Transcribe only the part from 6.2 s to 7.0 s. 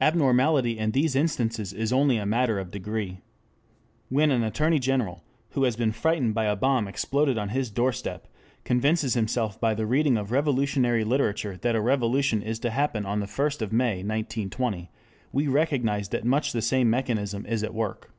by a bomb